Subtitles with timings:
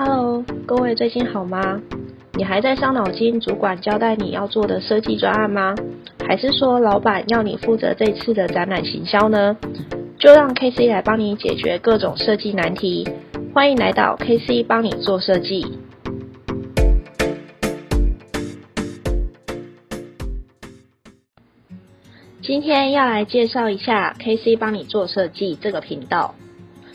[0.00, 1.82] Hello，各位最近好吗？
[2.34, 5.74] 你还在伤脑筋主管交代你要做的设计专案吗？
[6.24, 9.56] 还是说老板要你负责这次的展览行销呢？
[10.16, 13.08] 就让 KC 来帮你解决各种设计难题。
[13.52, 15.66] 欢迎来到 KC 帮你做设计。
[22.40, 26.36] 今天要来介绍一下 KC 帮你做设计这个频道。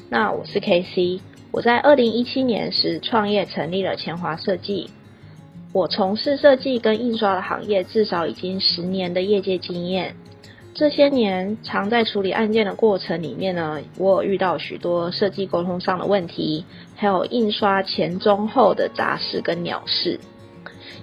[0.10, 1.20] 那我是 KC，
[1.54, 4.90] 我在二零一七年时创业成立了前华设计。
[5.72, 10.16] 我从事设计跟印刷的行业，至少已经十年的业界经验。
[10.74, 20.20] 这些年，常在处理案件的过程里面呢，我遇到许多设计沟通上的问题，还有印刷前、中、后的杂事跟鸟事。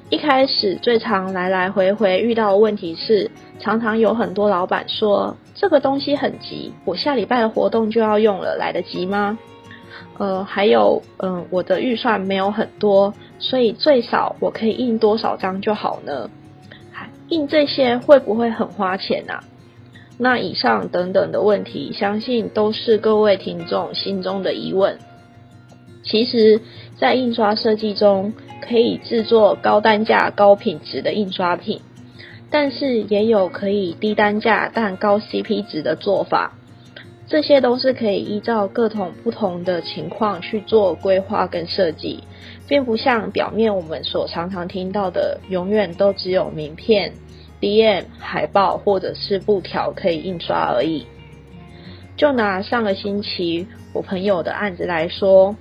[0.09, 9.39] 一开始最常来来回回遇到的问题是，常常有很多老板说这个东西很急，我下礼拜的活动就要用了，来得及吗？
[10.19, 16.31] 呃，还有，嗯，我的预算没有很多，所以最少我可以印多少张就好呢？
[17.29, 19.45] 印这些会不会很花钱啊？
[20.19, 24.99] 那以上等等的问题，相信都是各位听众心中的疑问。
[26.03, 26.61] 其实，
[26.99, 31.81] 在印刷设计中，可以制作高单价、高品质的印刷品，
[32.51, 36.53] 但是也有可以低单价但高 CP 值的做法。
[37.31, 42.25] 这些都是可以依照各种不同的情况去做规划跟设计，
[42.67, 47.13] 并不像表面我们所常常听到的，永远都只有名片、
[47.61, 51.07] DM、海报或者是布条可以印刷而已。
[52.17, 55.55] 就拿上个星期我朋友的案子来说。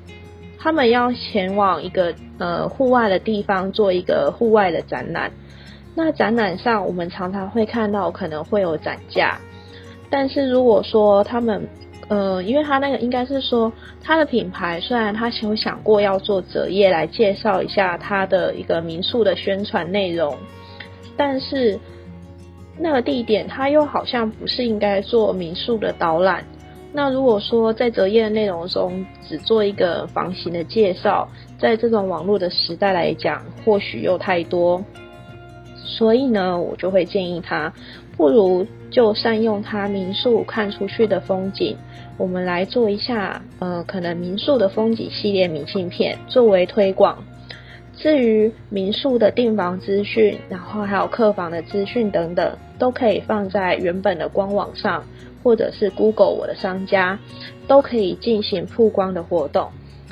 [0.61, 5.31] 他们要前往一个呃户外的地方做一个户外的展览，
[5.95, 9.39] 那展览上我们常常会看到可能会有展架，
[10.09, 11.67] 但是如果说他们
[12.07, 13.71] 呃，因为他那个应该是说
[14.03, 20.35] 他的品牌，虽然他有想过要做折页来介绍一下他的一个民宿的宣传内容，
[21.15, 21.79] 但是
[22.79, 26.43] 那个地点他又好像不是应该做民宿的导览。
[26.91, 31.29] 那如果说在折页的内容中只做一个房型的介绍，
[31.59, 34.83] 在这种网络的时代来讲，或许又太多，
[35.75, 37.71] 所以呢，我就会建议他，
[38.17, 41.75] 不如就善用他民宿看出去的风景，
[42.17, 47.23] 我们来做一下，呃，可能民宿的风景系列明信片作为推广。
[47.95, 55.03] 至于民宿的订房资讯，然后还有客房的资讯等等，都可以放在原本的官网上。
[55.41, 57.17] 或者是 Google 我的商家
[57.65, 59.69] 都可以进行曝光的活动，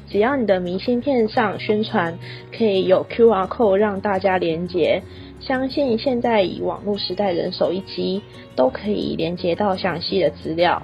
[0.09, 2.17] 只要你的明信片上宣传
[2.57, 5.03] 可以有 QR code 让大家连接，
[5.39, 8.21] 相信现在以网络时代人手一机
[8.55, 10.81] 都可以连接到详细的资料。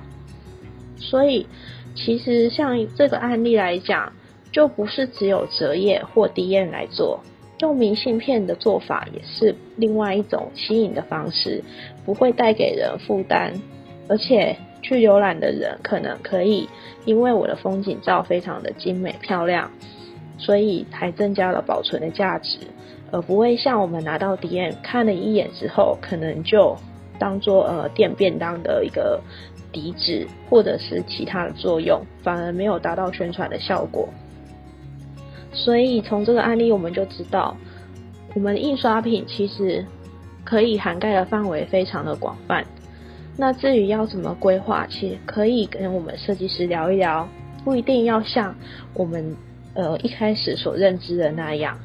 [0.97, 1.45] 所以
[1.95, 4.13] 其实像这个案例来讲，
[4.51, 7.19] 就不是只有折页或 DM 来做，
[7.59, 11.63] 用明信片的做法也是另外一种吸引的方式，
[12.05, 13.53] 不会带给人负担。
[14.07, 16.67] 而且去浏览的人可能可以，
[17.05, 19.71] 因为我的风景照非常的精美漂亮，
[20.37, 22.59] 所以还增加了保存的价值，
[23.11, 26.75] 而不会像我们拿到 DM 看了一眼之后，可能就
[27.19, 29.21] 当做呃垫便当的一个
[29.71, 34.09] 底纸或者是其他的作用，反而没有达到宣传的效果。
[35.51, 37.55] 所以从这个案例我们就知道，
[38.33, 39.85] 我们印刷品其实
[40.43, 42.65] 可以涵盖的范围非常的广泛。
[43.37, 47.27] 那至于要怎么规划，其实可以跟我们设计师聊一聊，
[47.63, 48.55] 不一定要像
[48.93, 49.35] 我们
[49.73, 51.79] 呃一开始所认知的那样，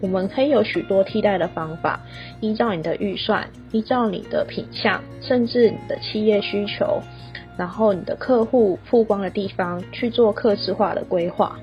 [0.00, 2.00] 我们可以有许多替代的方法，
[2.40, 7.00] 依照你的预算，依照你的品相，甚至你的企业需求，
[7.56, 11.58] 然后你的客户曝光的地方去做客制化的规划。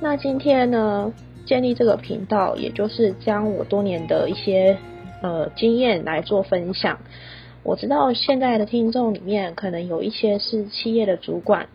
[0.00, 1.12] 那今天呢，
[1.46, 4.76] 建立这个频道，也就是将我多年的一些
[5.22, 6.98] 呃经验来做分享。
[7.62, 11.68] 我知道现在的听众里面可能有一些是企业的主管，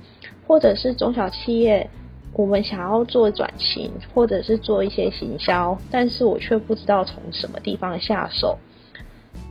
[0.46, 1.90] 或者是中小企业，
[2.34, 8.58] 我们想要做转型，或者是做一些行销，但是我却不知道从什么地方下手。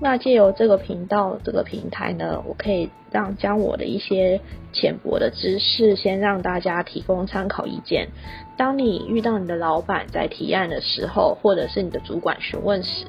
[0.00, 4.40] 那借由这个频道、这个平台呢，我可以让将我的一些
[4.72, 8.08] 浅薄的知识，先让大家提供参考意见。
[8.56, 13.06] 当你遇到你的老板在提案的时候，或者是你的主管询问时，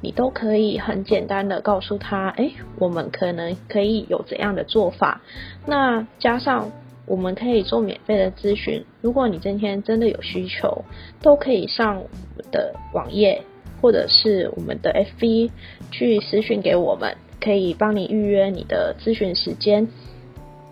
[0.00, 5.20] 你都可以很简单的告诉他，哎，我们可能可以有怎样的做法。
[5.66, 6.70] 那加上
[7.08, 10.84] 我们可以做免费的咨询，如果你今天真的有需求，
[11.22, 13.42] 都可以上我们的网页
[13.80, 15.50] 或者是我们的 FB
[15.90, 19.88] 去私讯给我们，可以帮你预约你的咨询时间。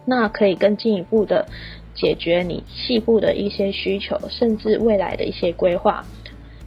[0.04, 1.46] 那可以更进一步的
[1.94, 6.04] 解决你细部的一些需求，甚至未来的一些规划。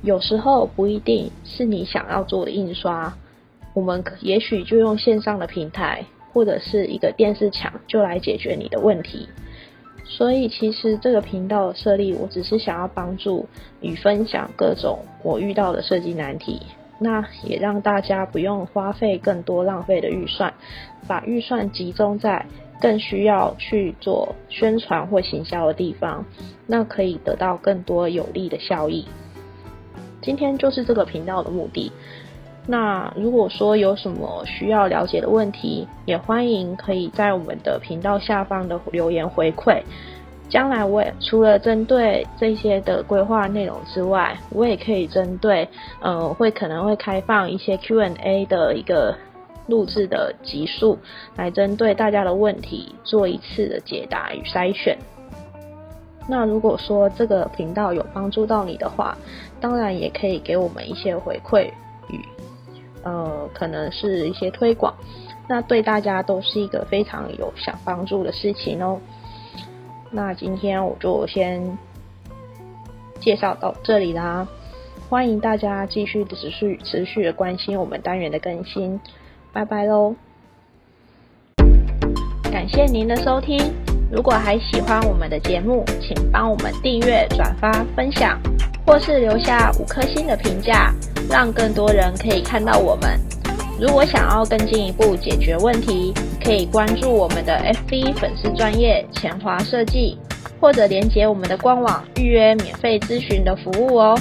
[0.02, 3.14] 有时候不一定是你想要做的印刷，
[3.74, 9.28] 我们也许就用线上的平台或者是一个电视墙就来解决你的问题。
[10.12, 13.48] 所以其实这个频道的设立，我只是想要帮助
[13.80, 16.60] 与分享各种我遇到的设计难题。
[17.02, 20.54] 那也让大家不用花费更多浪费的预算，
[21.08, 22.46] 把预算集中在
[22.82, 26.26] 更需要去做宣传或行销的地方，
[26.68, 29.06] 那可以得到更多有利的效益。
[30.22, 31.90] 今天就是这个频道的目的。
[32.72, 39.82] 那如果说有什么需要了解的问题，也欢迎可以在我们的频道下方的留言回馈。
[40.48, 45.68] 将来我也除了针对这些的规划内容之外，我也可以针对，
[46.00, 49.16] 呃，会可能会开放一些 Q&A 的一个
[49.66, 51.00] 录制的集数，
[51.36, 54.96] 来针对大家的问题做一次的解答与筛选。
[56.28, 59.18] 那如果说这个频道有帮助到你的话，
[59.60, 61.72] 当然也可以给我们一些回馈
[62.10, 62.20] 与，
[63.04, 64.94] 呃，可能是一些推广，
[65.48, 69.00] 那对大家都是一个非常有想帮助的事情哦。
[70.12, 71.78] 那今天我就先
[73.20, 74.48] 介绍到这里啦，
[75.10, 79.00] 欢迎大家继续持续持续的关心我们单元的更新，
[79.54, 80.16] 拜拜喽！
[82.52, 83.72] 感谢您的收听，
[84.12, 88.40] 如果还喜欢我们的节目，请帮我们订阅、转发、分享，
[88.90, 90.92] 或是留下五颗星的评价，
[91.30, 93.20] 让更多人可以看到我们。
[93.80, 96.12] 如果想要更进一步解决问题，
[96.44, 97.54] 可以关注我们的
[97.88, 100.18] FB 粉丝专业前华设计，
[100.60, 104.20] 或者连接我们的官网预约免费咨询的服务哦，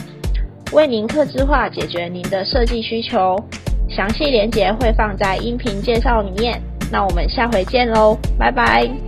[0.73, 3.43] 为您客制化解决您的设计需求。
[3.88, 6.61] 详细连接会放在音频介绍里面。
[6.93, 9.07] 那我们下回见喽，拜拜。